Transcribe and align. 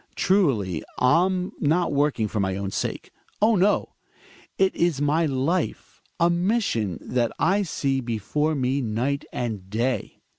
Truly, 0.15 0.83
I'm 0.97 1.51
not 1.59 1.93
working 1.93 2.27
for 2.27 2.39
my 2.39 2.57
own 2.57 2.71
sake. 2.71 3.11
Oh, 3.39 3.55
no! 3.55 3.89
It 4.57 4.75
is 4.75 4.99
my 4.99 5.27
life— 5.27 6.01
a 6.19 6.27
mission 6.27 6.97
that 7.01 7.31
I 7.37 7.61
see 7.61 8.01
before 8.01 8.55
me 8.55 8.81
night 8.81 9.25
and 9.31 9.69
day. 9.69 10.23